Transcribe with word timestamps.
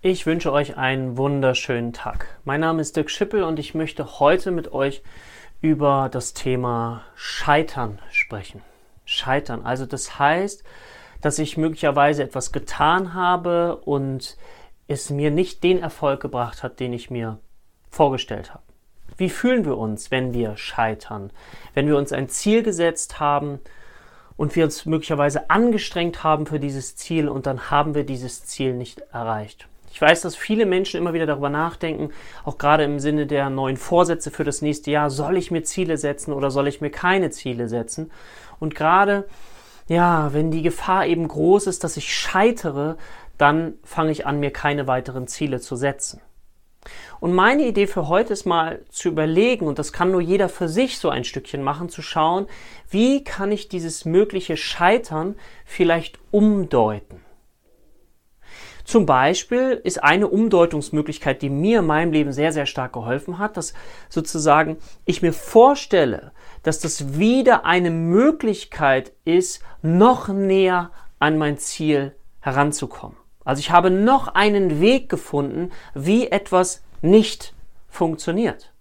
Ich 0.00 0.26
wünsche 0.26 0.52
euch 0.52 0.76
einen 0.76 1.16
wunderschönen 1.16 1.92
Tag. 1.92 2.38
Mein 2.44 2.60
Name 2.60 2.80
ist 2.80 2.94
Dirk 2.94 3.10
Schippel 3.10 3.42
und 3.42 3.58
ich 3.58 3.74
möchte 3.74 4.20
heute 4.20 4.52
mit 4.52 4.72
euch 4.72 5.02
über 5.60 6.08
das 6.08 6.34
Thema 6.34 7.02
Scheitern 7.16 7.98
sprechen. 8.12 8.62
Scheitern. 9.04 9.66
Also 9.66 9.86
das 9.86 10.20
heißt, 10.20 10.62
dass 11.20 11.40
ich 11.40 11.56
möglicherweise 11.56 12.22
etwas 12.22 12.52
getan 12.52 13.12
habe 13.12 13.74
und 13.74 14.36
es 14.86 15.10
mir 15.10 15.32
nicht 15.32 15.64
den 15.64 15.80
Erfolg 15.80 16.20
gebracht 16.20 16.62
hat, 16.62 16.78
den 16.78 16.92
ich 16.92 17.10
mir 17.10 17.40
vorgestellt 17.90 18.54
habe. 18.54 18.62
Wie 19.16 19.28
fühlen 19.28 19.64
wir 19.64 19.76
uns, 19.76 20.12
wenn 20.12 20.32
wir 20.32 20.56
scheitern? 20.56 21.32
Wenn 21.74 21.88
wir 21.88 21.96
uns 21.96 22.12
ein 22.12 22.28
Ziel 22.28 22.62
gesetzt 22.62 23.18
haben 23.18 23.58
und 24.36 24.54
wir 24.54 24.62
uns 24.62 24.86
möglicherweise 24.86 25.50
angestrengt 25.50 26.22
haben 26.22 26.46
für 26.46 26.60
dieses 26.60 26.94
Ziel 26.94 27.28
und 27.28 27.46
dann 27.46 27.72
haben 27.72 27.96
wir 27.96 28.04
dieses 28.04 28.44
Ziel 28.46 28.74
nicht 28.74 29.00
erreicht. 29.12 29.66
Ich 29.92 30.00
weiß, 30.00 30.20
dass 30.20 30.36
viele 30.36 30.66
Menschen 30.66 30.98
immer 30.98 31.12
wieder 31.12 31.26
darüber 31.26 31.50
nachdenken, 31.50 32.10
auch 32.44 32.58
gerade 32.58 32.84
im 32.84 33.00
Sinne 33.00 33.26
der 33.26 33.50
neuen 33.50 33.76
Vorsätze 33.76 34.30
für 34.30 34.44
das 34.44 34.62
nächste 34.62 34.90
Jahr, 34.90 35.10
soll 35.10 35.36
ich 35.36 35.50
mir 35.50 35.62
Ziele 35.62 35.96
setzen 35.96 36.32
oder 36.32 36.50
soll 36.50 36.68
ich 36.68 36.80
mir 36.80 36.90
keine 36.90 37.30
Ziele 37.30 37.68
setzen? 37.68 38.10
Und 38.60 38.74
gerade, 38.74 39.26
ja, 39.88 40.32
wenn 40.32 40.50
die 40.50 40.62
Gefahr 40.62 41.06
eben 41.06 41.26
groß 41.26 41.66
ist, 41.66 41.84
dass 41.84 41.96
ich 41.96 42.14
scheitere, 42.14 42.96
dann 43.38 43.74
fange 43.84 44.10
ich 44.10 44.26
an, 44.26 44.40
mir 44.40 44.52
keine 44.52 44.86
weiteren 44.86 45.26
Ziele 45.26 45.60
zu 45.60 45.76
setzen. 45.76 46.20
Und 47.20 47.34
meine 47.34 47.64
Idee 47.66 47.86
für 47.86 48.08
heute 48.08 48.32
ist 48.32 48.46
mal 48.46 48.84
zu 48.90 49.08
überlegen, 49.08 49.66
und 49.66 49.78
das 49.78 49.92
kann 49.92 50.10
nur 50.10 50.20
jeder 50.20 50.48
für 50.48 50.68
sich 50.68 50.98
so 50.98 51.08
ein 51.08 51.24
Stückchen 51.24 51.62
machen, 51.62 51.88
zu 51.88 52.02
schauen, 52.02 52.46
wie 52.88 53.24
kann 53.24 53.52
ich 53.52 53.68
dieses 53.68 54.04
mögliche 54.04 54.56
Scheitern 54.56 55.36
vielleicht 55.64 56.18
umdeuten. 56.30 57.20
Zum 58.88 59.04
Beispiel 59.04 59.78
ist 59.84 60.02
eine 60.02 60.28
Umdeutungsmöglichkeit, 60.28 61.42
die 61.42 61.50
mir 61.50 61.80
in 61.80 61.84
meinem 61.86 62.10
Leben 62.10 62.32
sehr, 62.32 62.52
sehr 62.52 62.64
stark 62.64 62.94
geholfen 62.94 63.38
hat, 63.38 63.58
dass 63.58 63.74
sozusagen 64.08 64.78
ich 65.04 65.20
mir 65.20 65.34
vorstelle, 65.34 66.32
dass 66.62 66.80
das 66.80 67.18
wieder 67.18 67.66
eine 67.66 67.90
Möglichkeit 67.90 69.12
ist, 69.26 69.62
noch 69.82 70.28
näher 70.28 70.90
an 71.18 71.36
mein 71.36 71.58
Ziel 71.58 72.16
heranzukommen. 72.40 73.18
Also 73.44 73.60
ich 73.60 73.70
habe 73.70 73.90
noch 73.90 74.28
einen 74.28 74.80
Weg 74.80 75.10
gefunden, 75.10 75.70
wie 75.92 76.28
etwas 76.28 76.82
nicht 77.02 77.52
funktioniert. 77.90 78.72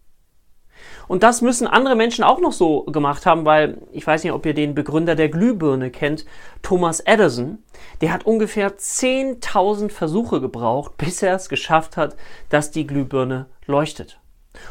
Und 1.07 1.23
das 1.23 1.41
müssen 1.41 1.67
andere 1.67 1.95
Menschen 1.95 2.23
auch 2.23 2.39
noch 2.39 2.51
so 2.51 2.83
gemacht 2.83 3.25
haben, 3.25 3.45
weil 3.45 3.77
ich 3.91 4.05
weiß 4.05 4.23
nicht, 4.23 4.33
ob 4.33 4.45
ihr 4.45 4.53
den 4.53 4.75
Begründer 4.75 5.15
der 5.15 5.29
Glühbirne 5.29 5.89
kennt, 5.89 6.25
Thomas 6.61 6.99
Edison. 6.99 7.59
Der 8.01 8.11
hat 8.11 8.25
ungefähr 8.25 8.77
10.000 8.77 9.89
Versuche 9.89 10.41
gebraucht, 10.41 10.93
bis 10.97 11.21
er 11.21 11.35
es 11.35 11.49
geschafft 11.49 11.97
hat, 11.97 12.15
dass 12.49 12.71
die 12.71 12.85
Glühbirne 12.85 13.47
leuchtet. 13.65 14.19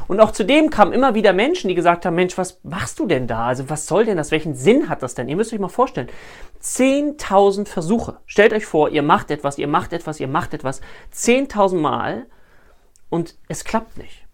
Und 0.08 0.20
auch 0.20 0.32
zudem 0.32 0.70
kamen 0.70 0.92
immer 0.92 1.14
wieder 1.14 1.32
Menschen, 1.32 1.68
die 1.68 1.76
gesagt 1.76 2.04
haben, 2.04 2.16
Mensch, 2.16 2.36
was 2.36 2.58
machst 2.64 2.98
du 2.98 3.06
denn 3.06 3.28
da? 3.28 3.46
Also 3.46 3.70
was 3.70 3.86
soll 3.86 4.04
denn 4.04 4.16
das? 4.16 4.32
Welchen 4.32 4.54
Sinn 4.54 4.88
hat 4.88 5.02
das 5.02 5.14
denn? 5.14 5.28
Ihr 5.28 5.36
müsst 5.36 5.52
euch 5.52 5.60
mal 5.60 5.68
vorstellen. 5.68 6.08
10.000 6.60 7.68
Versuche. 7.68 8.18
Stellt 8.26 8.52
euch 8.52 8.66
vor, 8.66 8.90
ihr 8.90 9.02
macht 9.02 9.30
etwas, 9.30 9.58
ihr 9.58 9.68
macht 9.68 9.92
etwas, 9.92 10.18
ihr 10.18 10.26
macht 10.28 10.54
etwas. 10.54 10.80
10.000 11.14 11.76
Mal 11.78 12.26
und 13.10 13.36
es 13.48 13.64
klappt 13.64 13.96
nicht. 13.96 14.25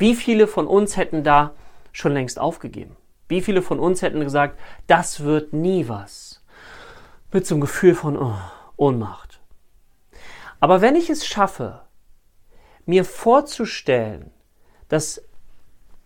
Wie 0.00 0.14
viele 0.14 0.46
von 0.46 0.66
uns 0.66 0.96
hätten 0.96 1.24
da 1.24 1.52
schon 1.92 2.14
längst 2.14 2.40
aufgegeben? 2.40 2.96
Wie 3.28 3.42
viele 3.42 3.60
von 3.60 3.78
uns 3.78 4.00
hätten 4.00 4.20
gesagt, 4.20 4.58
das 4.86 5.20
wird 5.20 5.52
nie 5.52 5.88
was? 5.88 6.42
Mit 7.30 7.46
so 7.46 7.54
einem 7.54 7.60
Gefühl 7.60 7.94
von 7.94 8.16
oh, 8.16 8.34
Ohnmacht. 8.78 9.42
Aber 10.58 10.80
wenn 10.80 10.96
ich 10.96 11.10
es 11.10 11.26
schaffe, 11.26 11.82
mir 12.86 13.04
vorzustellen, 13.04 14.30
dass 14.88 15.22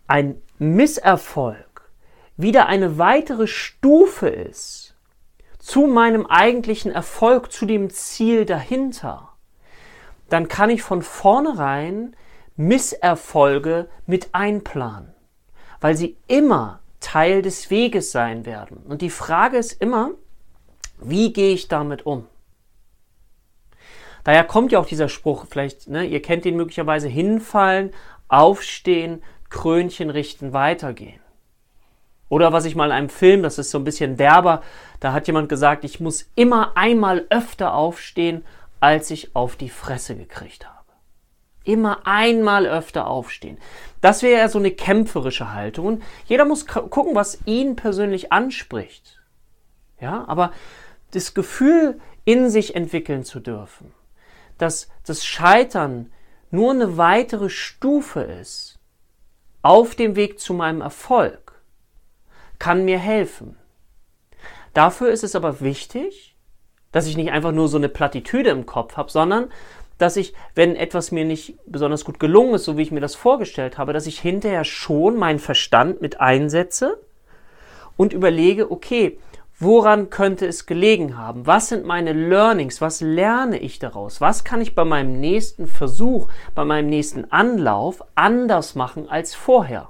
ein 0.07 0.41
Misserfolg 0.57 1.89
wieder 2.35 2.65
eine 2.65 2.97
weitere 2.97 3.47
Stufe 3.47 4.27
ist 4.27 4.97
zu 5.57 5.87
meinem 5.87 6.25
eigentlichen 6.25 6.91
Erfolg, 6.91 7.49
zu 7.49 7.65
dem 7.65 7.89
Ziel 7.89 8.43
dahinter, 8.43 9.29
dann 10.27 10.49
kann 10.49 10.69
ich 10.69 10.83
von 10.83 11.01
vornherein 11.01 12.13
Misserfolge 12.55 13.89
mit 14.05 14.29
einplanen, 14.33 15.13
weil 15.81 15.95
sie 15.95 16.17
immer 16.27 16.79
Teil 16.99 17.41
des 17.41 17.69
Weges 17.69 18.11
sein 18.11 18.45
werden. 18.45 18.77
Und 18.77 19.01
die 19.01 19.09
Frage 19.09 19.57
ist 19.57 19.73
immer, 19.81 20.11
wie 20.99 21.33
gehe 21.33 21.53
ich 21.53 21.67
damit 21.67 22.05
um? 22.05 22.27
Daher 24.23 24.43
kommt 24.43 24.71
ja 24.71 24.79
auch 24.79 24.87
dieser 24.87 25.09
Spruch, 25.09 25.45
vielleicht, 25.47 25.87
ne, 25.87 26.03
ihr 26.03 26.21
kennt 26.21 26.45
ihn 26.45 26.55
möglicherweise, 26.55 27.07
hinfallen, 27.07 27.91
aufstehen, 28.27 29.21
Krönchen 29.49 30.09
richten, 30.09 30.51
weitergehen. 30.51 31.19
Oder 32.27 32.51
was 32.51 32.65
ich 32.65 32.75
mal 32.75 32.87
in 32.87 32.91
einem 32.91 33.09
Film, 33.09 33.43
das 33.43 33.59
ist 33.59 33.69
so 33.69 33.77
ein 33.77 33.83
bisschen 33.83 34.17
derber, 34.17 34.63
da 34.99 35.13
hat 35.13 35.27
jemand 35.27 35.47
gesagt, 35.47 35.83
ich 35.83 35.99
muss 35.99 36.27
immer 36.33 36.75
einmal 36.75 37.25
öfter 37.29 37.75
aufstehen, 37.75 38.43
als 38.79 39.11
ich 39.11 39.35
auf 39.35 39.55
die 39.55 39.69
Fresse 39.69 40.15
gekriegt 40.15 40.65
habe. 40.65 40.74
Immer 41.65 42.05
einmal 42.05 42.65
öfter 42.65 43.07
aufstehen. 43.07 43.57
Das 43.99 44.23
wäre 44.23 44.39
ja 44.39 44.49
so 44.49 44.59
eine 44.59 44.71
kämpferische 44.71 45.51
Haltung. 45.51 45.85
Und 45.85 46.03
jeder 46.25 46.45
muss 46.45 46.65
gucken, 46.65 47.15
was 47.15 47.39
ihn 47.45 47.75
persönlich 47.75 48.31
anspricht. 48.31 49.19
Ja, 49.99 50.23
aber 50.27 50.51
das 51.11 51.33
Gefühl, 51.33 51.99
in 52.23 52.49
sich 52.49 52.75
entwickeln 52.75 53.23
zu 53.23 53.39
dürfen, 53.39 53.93
dass 54.57 54.89
das 55.05 55.25
Scheitern 55.25 56.11
nur 56.51 56.71
eine 56.71 56.97
weitere 56.97 57.49
Stufe 57.49 58.21
ist 58.21 58.79
auf 59.61 59.95
dem 59.95 60.15
Weg 60.15 60.39
zu 60.39 60.53
meinem 60.53 60.81
Erfolg, 60.81 61.61
kann 62.59 62.85
mir 62.85 62.99
helfen. 62.99 63.57
Dafür 64.73 65.09
ist 65.09 65.23
es 65.23 65.35
aber 65.35 65.61
wichtig, 65.61 66.35
dass 66.91 67.07
ich 67.07 67.17
nicht 67.17 67.31
einfach 67.31 67.51
nur 67.51 67.67
so 67.67 67.77
eine 67.77 67.89
Plattitüde 67.89 68.51
im 68.51 68.65
Kopf 68.65 68.95
habe, 68.95 69.11
sondern 69.11 69.51
dass 69.97 70.17
ich, 70.17 70.33
wenn 70.55 70.75
etwas 70.75 71.11
mir 71.11 71.25
nicht 71.25 71.57
besonders 71.65 72.05
gut 72.05 72.19
gelungen 72.19 72.55
ist, 72.55 72.65
so 72.65 72.77
wie 72.77 72.81
ich 72.81 72.91
mir 72.91 72.99
das 72.99 73.15
vorgestellt 73.15 73.77
habe, 73.77 73.93
dass 73.93 74.07
ich 74.07 74.19
hinterher 74.19 74.63
schon 74.63 75.17
meinen 75.17 75.39
Verstand 75.39 76.01
mit 76.01 76.19
einsetze 76.19 76.99
und 77.97 78.13
überlege, 78.13 78.71
okay, 78.71 79.17
woran 79.59 80.09
könnte 80.09 80.45
es 80.45 80.65
gelegen 80.65 81.17
haben? 81.17 81.47
Was 81.47 81.69
sind 81.69 81.85
meine 81.85 82.13
Learnings? 82.13 82.81
Was 82.81 83.01
lerne 83.01 83.59
ich 83.59 83.79
daraus? 83.79 84.19
Was 84.19 84.43
kann 84.43 84.61
ich 84.61 84.75
bei 84.75 84.83
meinem 84.83 85.19
nächsten 85.19 85.67
Versuch, 85.67 86.27
bei 86.53 86.65
meinem 86.65 86.89
nächsten 86.89 87.31
Anlauf 87.31 88.03
anders 88.15 88.75
machen 88.75 89.07
als 89.09 89.33
vorher? 89.33 89.89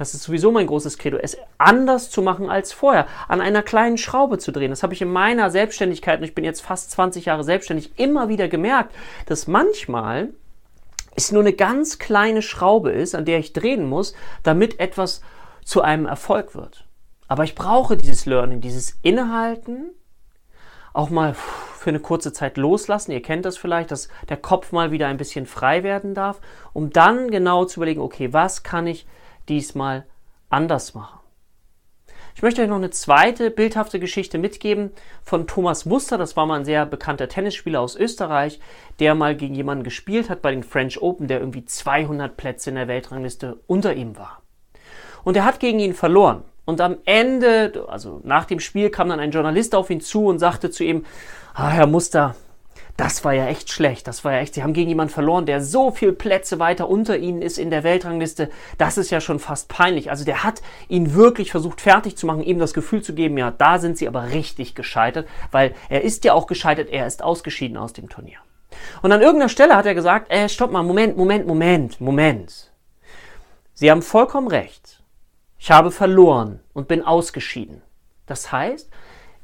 Das 0.00 0.14
ist 0.14 0.22
sowieso 0.22 0.50
mein 0.50 0.66
großes 0.66 0.96
Credo, 0.96 1.18
es 1.18 1.36
anders 1.58 2.08
zu 2.08 2.22
machen 2.22 2.48
als 2.48 2.72
vorher, 2.72 3.06
an 3.28 3.42
einer 3.42 3.62
kleinen 3.62 3.98
Schraube 3.98 4.38
zu 4.38 4.50
drehen. 4.50 4.70
Das 4.70 4.82
habe 4.82 4.94
ich 4.94 5.02
in 5.02 5.12
meiner 5.12 5.50
Selbstständigkeit, 5.50 6.20
und 6.20 6.24
ich 6.24 6.34
bin 6.34 6.42
jetzt 6.42 6.62
fast 6.62 6.90
20 6.92 7.26
Jahre 7.26 7.44
selbstständig, 7.44 7.92
immer 7.98 8.30
wieder 8.30 8.48
gemerkt, 8.48 8.94
dass 9.26 9.46
manchmal 9.46 10.30
es 11.16 11.32
nur 11.32 11.42
eine 11.42 11.52
ganz 11.52 11.98
kleine 11.98 12.40
Schraube 12.40 12.90
ist, 12.92 13.14
an 13.14 13.26
der 13.26 13.40
ich 13.40 13.52
drehen 13.52 13.86
muss, 13.86 14.14
damit 14.42 14.80
etwas 14.80 15.20
zu 15.66 15.82
einem 15.82 16.06
Erfolg 16.06 16.54
wird. 16.54 16.86
Aber 17.28 17.44
ich 17.44 17.54
brauche 17.54 17.98
dieses 17.98 18.24
Learning, 18.24 18.62
dieses 18.62 18.96
Innehalten, 19.02 19.90
auch 20.94 21.10
mal 21.10 21.34
für 21.34 21.90
eine 21.90 22.00
kurze 22.00 22.32
Zeit 22.32 22.56
loslassen. 22.56 23.12
Ihr 23.12 23.20
kennt 23.20 23.44
das 23.44 23.58
vielleicht, 23.58 23.90
dass 23.90 24.08
der 24.30 24.38
Kopf 24.38 24.72
mal 24.72 24.92
wieder 24.92 25.08
ein 25.08 25.18
bisschen 25.18 25.44
frei 25.44 25.82
werden 25.82 26.14
darf, 26.14 26.40
um 26.72 26.88
dann 26.88 27.30
genau 27.30 27.66
zu 27.66 27.80
überlegen, 27.80 28.00
okay, 28.00 28.32
was 28.32 28.62
kann 28.62 28.86
ich 28.86 29.06
diesmal 29.50 30.06
anders 30.48 30.94
machen. 30.94 31.20
Ich 32.34 32.42
möchte 32.42 32.62
euch 32.62 32.68
noch 32.68 32.76
eine 32.76 32.90
zweite 32.90 33.50
bildhafte 33.50 34.00
Geschichte 34.00 34.38
mitgeben 34.38 34.92
von 35.22 35.46
Thomas 35.46 35.84
Muster. 35.84 36.16
Das 36.16 36.36
war 36.36 36.46
mal 36.46 36.60
ein 36.60 36.64
sehr 36.64 36.86
bekannter 36.86 37.28
Tennisspieler 37.28 37.80
aus 37.80 37.96
Österreich, 37.96 38.60
der 38.98 39.14
mal 39.14 39.36
gegen 39.36 39.54
jemanden 39.54 39.84
gespielt 39.84 40.30
hat 40.30 40.40
bei 40.40 40.50
den 40.52 40.62
French 40.62 41.02
Open, 41.02 41.28
der 41.28 41.40
irgendwie 41.40 41.64
200 41.64 42.36
Plätze 42.36 42.70
in 42.70 42.76
der 42.76 42.88
Weltrangliste 42.88 43.60
unter 43.66 43.94
ihm 43.94 44.16
war. 44.16 44.40
Und 45.24 45.36
er 45.36 45.44
hat 45.44 45.60
gegen 45.60 45.80
ihn 45.80 45.92
verloren. 45.92 46.42
Und 46.64 46.80
am 46.80 46.96
Ende, 47.04 47.84
also 47.88 48.20
nach 48.22 48.44
dem 48.44 48.60
Spiel, 48.60 48.90
kam 48.90 49.08
dann 49.08 49.20
ein 49.20 49.32
Journalist 49.32 49.74
auf 49.74 49.90
ihn 49.90 50.00
zu 50.00 50.26
und 50.26 50.38
sagte 50.38 50.70
zu 50.70 50.84
ihm, 50.84 51.04
ah, 51.52 51.68
Herr 51.68 51.88
Muster, 51.88 52.36
das 53.00 53.24
war 53.24 53.32
ja 53.32 53.46
echt 53.46 53.70
schlecht. 53.70 54.06
Das 54.06 54.26
war 54.26 54.32
ja 54.32 54.40
echt, 54.40 54.52
sie 54.52 54.62
haben 54.62 54.74
gegen 54.74 54.90
jemanden 54.90 55.14
verloren, 55.14 55.46
der 55.46 55.62
so 55.62 55.90
viel 55.90 56.12
Plätze 56.12 56.58
weiter 56.58 56.86
unter 56.86 57.16
ihnen 57.16 57.40
ist 57.40 57.56
in 57.56 57.70
der 57.70 57.82
Weltrangliste. 57.82 58.50
Das 58.76 58.98
ist 58.98 59.10
ja 59.10 59.22
schon 59.22 59.38
fast 59.38 59.68
peinlich. 59.68 60.10
Also 60.10 60.26
der 60.26 60.44
hat 60.44 60.60
ihn 60.88 61.14
wirklich 61.14 61.50
versucht 61.50 61.80
fertig 61.80 62.18
zu 62.18 62.26
machen, 62.26 62.42
ihm 62.42 62.58
das 62.58 62.74
Gefühl 62.74 63.00
zu 63.00 63.14
geben, 63.14 63.38
ja, 63.38 63.52
da 63.52 63.78
sind 63.78 63.96
sie 63.96 64.06
aber 64.06 64.32
richtig 64.32 64.74
gescheitert, 64.74 65.26
weil 65.50 65.74
er 65.88 66.02
ist 66.02 66.24
ja 66.24 66.34
auch 66.34 66.46
gescheitert, 66.46 66.90
er 66.90 67.06
ist 67.06 67.22
ausgeschieden 67.22 67.78
aus 67.78 67.94
dem 67.94 68.10
Turnier. 68.10 68.36
Und 69.00 69.12
an 69.12 69.22
irgendeiner 69.22 69.48
Stelle 69.48 69.76
hat 69.76 69.86
er 69.86 69.94
gesagt, 69.94 70.30
äh, 70.30 70.50
stopp 70.50 70.70
mal, 70.70 70.82
Moment, 70.82 71.16
Moment, 71.16 71.46
Moment, 71.46 72.02
Moment. 72.02 72.70
Sie 73.72 73.90
haben 73.90 74.02
vollkommen 74.02 74.48
recht. 74.48 75.02
Ich 75.58 75.70
habe 75.70 75.90
verloren 75.90 76.60
und 76.74 76.86
bin 76.86 77.02
ausgeschieden. 77.02 77.80
Das 78.26 78.52
heißt, 78.52 78.90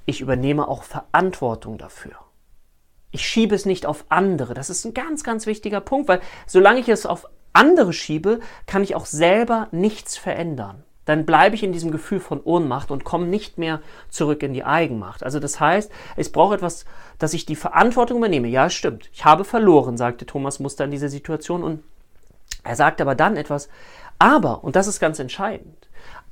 ich 0.04 0.20
übernehme 0.20 0.68
auch 0.68 0.82
Verantwortung 0.82 1.78
dafür. 1.78 2.25
Ich 3.10 3.26
schiebe 3.26 3.54
es 3.54 3.66
nicht 3.66 3.86
auf 3.86 4.04
andere. 4.08 4.54
Das 4.54 4.70
ist 4.70 4.84
ein 4.84 4.94
ganz, 4.94 5.24
ganz 5.24 5.46
wichtiger 5.46 5.80
Punkt, 5.80 6.08
weil 6.08 6.20
solange 6.46 6.80
ich 6.80 6.88
es 6.88 7.06
auf 7.06 7.26
andere 7.52 7.92
schiebe, 7.92 8.40
kann 8.66 8.82
ich 8.82 8.94
auch 8.94 9.06
selber 9.06 9.68
nichts 9.70 10.16
verändern. 10.16 10.84
Dann 11.06 11.24
bleibe 11.24 11.54
ich 11.54 11.62
in 11.62 11.72
diesem 11.72 11.92
Gefühl 11.92 12.20
von 12.20 12.40
Ohnmacht 12.42 12.90
und 12.90 13.04
komme 13.04 13.26
nicht 13.26 13.58
mehr 13.58 13.80
zurück 14.10 14.42
in 14.42 14.52
die 14.52 14.64
Eigenmacht. 14.64 15.22
Also 15.22 15.38
das 15.38 15.60
heißt, 15.60 15.90
es 16.16 16.30
braucht 16.30 16.56
etwas, 16.56 16.84
dass 17.18 17.32
ich 17.32 17.46
die 17.46 17.56
Verantwortung 17.56 18.18
übernehme. 18.18 18.48
Ja, 18.48 18.68
stimmt. 18.68 19.08
Ich 19.12 19.24
habe 19.24 19.44
verloren, 19.44 19.96
sagte 19.96 20.26
Thomas 20.26 20.58
Muster 20.58 20.84
in 20.84 20.90
dieser 20.90 21.08
Situation 21.08 21.62
und 21.62 21.84
er 22.64 22.74
sagt 22.74 23.00
aber 23.00 23.14
dann 23.14 23.36
etwas, 23.36 23.68
aber, 24.18 24.64
und 24.64 24.74
das 24.76 24.88
ist 24.88 24.98
ganz 24.98 25.18
entscheidend, 25.20 25.85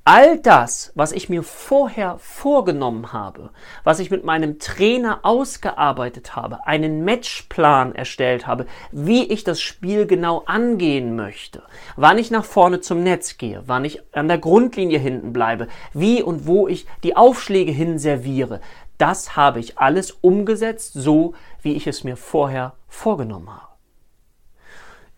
all 0.04 0.38
das, 0.38 0.92
was 0.94 1.12
ich 1.12 1.30
mir 1.30 1.42
vorher 1.42 2.18
vorgenommen 2.18 3.14
habe, 3.14 3.50
was 3.84 4.00
ich 4.00 4.10
mit 4.10 4.22
meinem 4.22 4.58
Trainer 4.58 5.20
ausgearbeitet 5.22 6.36
habe, 6.36 6.66
einen 6.66 7.04
Matchplan 7.04 7.94
erstellt 7.94 8.46
habe, 8.46 8.66
wie 8.92 9.24
ich 9.24 9.44
das 9.44 9.62
Spiel 9.62 10.06
genau 10.06 10.42
angehen 10.44 11.16
möchte, 11.16 11.62
wann 11.96 12.18
ich 12.18 12.30
nach 12.30 12.44
vorne 12.44 12.80
zum 12.80 13.02
Netz 13.02 13.38
gehe, 13.38 13.62
wann 13.66 13.86
ich 13.86 14.02
an 14.14 14.28
der 14.28 14.38
Grundlinie 14.38 14.98
hinten 14.98 15.32
bleibe, 15.32 15.68
wie 15.94 16.22
und 16.22 16.46
wo 16.46 16.68
ich 16.68 16.86
die 17.02 17.16
Aufschläge 17.16 17.72
hin 17.72 17.98
serviere, 17.98 18.60
das 18.98 19.36
habe 19.36 19.58
ich 19.58 19.78
alles 19.78 20.10
umgesetzt, 20.10 20.92
so 20.92 21.34
wie 21.62 21.72
ich 21.72 21.86
es 21.86 22.04
mir 22.04 22.16
vorher 22.16 22.74
vorgenommen 22.88 23.50
habe. 23.50 23.72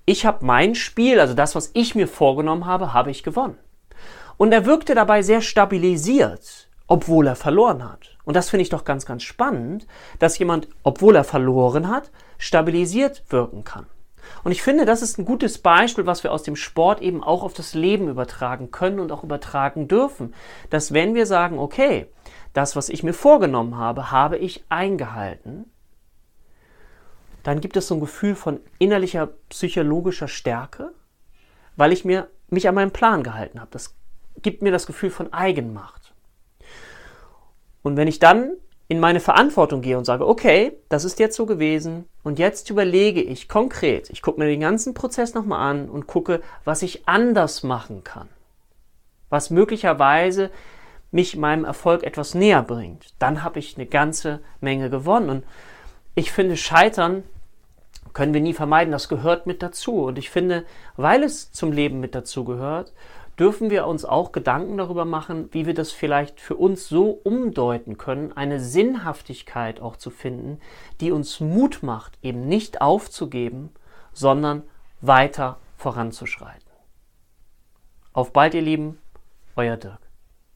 Ich 0.06 0.24
habe 0.24 0.46
mein 0.46 0.76
Spiel, 0.76 1.18
also 1.18 1.34
das, 1.34 1.56
was 1.56 1.72
ich 1.74 1.96
mir 1.96 2.06
vorgenommen 2.06 2.66
habe, 2.66 2.94
habe 2.94 3.10
ich 3.10 3.24
gewonnen. 3.24 3.58
Und 4.36 4.52
er 4.52 4.66
wirkte 4.66 4.94
dabei 4.94 5.22
sehr 5.22 5.40
stabilisiert, 5.40 6.68
obwohl 6.86 7.26
er 7.26 7.36
verloren 7.36 7.84
hat. 7.84 8.16
Und 8.24 8.34
das 8.34 8.50
finde 8.50 8.62
ich 8.62 8.68
doch 8.68 8.84
ganz, 8.84 9.06
ganz 9.06 9.22
spannend, 9.22 9.86
dass 10.18 10.38
jemand, 10.38 10.68
obwohl 10.82 11.16
er 11.16 11.24
verloren 11.24 11.88
hat, 11.88 12.10
stabilisiert 12.38 13.24
wirken 13.28 13.64
kann. 13.64 13.86
Und 14.44 14.52
ich 14.52 14.62
finde, 14.62 14.84
das 14.84 15.02
ist 15.02 15.18
ein 15.18 15.24
gutes 15.24 15.58
Beispiel, 15.58 16.06
was 16.06 16.24
wir 16.24 16.32
aus 16.32 16.42
dem 16.42 16.56
Sport 16.56 17.00
eben 17.00 17.22
auch 17.22 17.42
auf 17.42 17.54
das 17.54 17.74
Leben 17.74 18.08
übertragen 18.08 18.70
können 18.70 19.00
und 19.00 19.12
auch 19.12 19.24
übertragen 19.24 19.88
dürfen. 19.88 20.34
Dass 20.70 20.92
wenn 20.92 21.14
wir 21.14 21.26
sagen, 21.26 21.58
okay, 21.58 22.08
das, 22.52 22.76
was 22.76 22.88
ich 22.88 23.02
mir 23.02 23.12
vorgenommen 23.12 23.76
habe, 23.76 24.10
habe 24.10 24.38
ich 24.38 24.64
eingehalten, 24.68 25.70
dann 27.42 27.60
gibt 27.60 27.76
es 27.76 27.86
so 27.86 27.94
ein 27.94 28.00
Gefühl 28.00 28.34
von 28.34 28.60
innerlicher 28.78 29.28
psychologischer 29.48 30.28
Stärke, 30.28 30.92
weil 31.76 31.92
ich 31.92 32.04
mir 32.04 32.28
mich 32.48 32.68
an 32.68 32.74
meinen 32.74 32.92
Plan 32.92 33.22
gehalten 33.22 33.60
habe. 33.60 33.70
Das 33.70 33.95
gibt 34.42 34.62
mir 34.62 34.72
das 34.72 34.86
Gefühl 34.86 35.10
von 35.10 35.32
Eigenmacht. 35.32 36.12
Und 37.82 37.96
wenn 37.96 38.08
ich 38.08 38.18
dann 38.18 38.52
in 38.88 39.00
meine 39.00 39.20
Verantwortung 39.20 39.80
gehe 39.80 39.98
und 39.98 40.04
sage, 40.04 40.26
okay, 40.26 40.76
das 40.88 41.04
ist 41.04 41.18
jetzt 41.18 41.36
so 41.36 41.46
gewesen 41.46 42.04
und 42.22 42.38
jetzt 42.38 42.70
überlege 42.70 43.20
ich 43.20 43.48
konkret, 43.48 44.10
ich 44.10 44.22
gucke 44.22 44.38
mir 44.38 44.46
den 44.46 44.60
ganzen 44.60 44.94
Prozess 44.94 45.34
nochmal 45.34 45.70
an 45.70 45.88
und 45.88 46.06
gucke, 46.06 46.40
was 46.64 46.82
ich 46.82 47.08
anders 47.08 47.62
machen 47.62 48.04
kann, 48.04 48.28
was 49.28 49.50
möglicherweise 49.50 50.50
mich 51.10 51.36
meinem 51.36 51.64
Erfolg 51.64 52.04
etwas 52.04 52.34
näher 52.34 52.62
bringt, 52.62 53.14
dann 53.18 53.42
habe 53.42 53.58
ich 53.58 53.76
eine 53.76 53.86
ganze 53.86 54.40
Menge 54.60 54.90
gewonnen. 54.90 55.30
Und 55.30 55.44
ich 56.14 56.30
finde, 56.30 56.56
Scheitern 56.56 57.24
können 58.12 58.34
wir 58.34 58.40
nie 58.40 58.54
vermeiden, 58.54 58.92
das 58.92 59.08
gehört 59.08 59.46
mit 59.46 59.62
dazu. 59.62 60.04
Und 60.04 60.18
ich 60.18 60.30
finde, 60.30 60.64
weil 60.96 61.22
es 61.22 61.52
zum 61.52 61.72
Leben 61.72 62.00
mit 62.00 62.14
dazu 62.14 62.44
gehört, 62.44 62.92
dürfen 63.38 63.70
wir 63.70 63.86
uns 63.86 64.04
auch 64.04 64.32
Gedanken 64.32 64.78
darüber 64.78 65.04
machen, 65.04 65.48
wie 65.52 65.66
wir 65.66 65.74
das 65.74 65.92
vielleicht 65.92 66.40
für 66.40 66.56
uns 66.56 66.88
so 66.88 67.10
umdeuten 67.10 67.98
können, 67.98 68.32
eine 68.32 68.60
Sinnhaftigkeit 68.60 69.80
auch 69.80 69.96
zu 69.96 70.10
finden, 70.10 70.58
die 71.00 71.12
uns 71.12 71.40
Mut 71.40 71.82
macht, 71.82 72.18
eben 72.22 72.48
nicht 72.48 72.80
aufzugeben, 72.80 73.70
sondern 74.12 74.62
weiter 75.00 75.58
voranzuschreiten. 75.76 76.70
Auf 78.12 78.32
bald, 78.32 78.54
ihr 78.54 78.62
Lieben, 78.62 78.98
euer 79.56 79.76
Dirk. 79.76 80.05